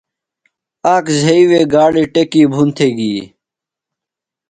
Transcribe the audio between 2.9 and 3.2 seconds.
گی۔